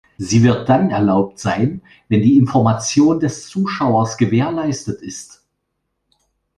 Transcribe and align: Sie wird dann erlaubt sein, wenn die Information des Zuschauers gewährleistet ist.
Sie 0.17 0.41
wird 0.41 0.67
dann 0.67 0.89
erlaubt 0.89 1.37
sein, 1.37 1.83
wenn 2.09 2.23
die 2.23 2.35
Information 2.35 3.19
des 3.19 3.45
Zuschauers 3.47 4.17
gewährleistet 4.17 4.99
ist. 5.03 5.43